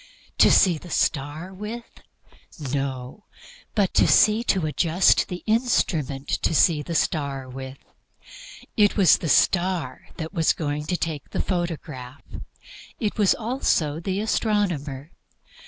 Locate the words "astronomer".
14.21-15.11